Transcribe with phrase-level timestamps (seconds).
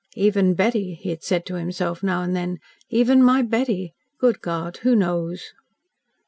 [0.15, 2.57] "Even Betty," he had said to himself, now and then.
[2.89, 3.93] "Even my Betty.
[4.17, 5.53] Good God who knows!"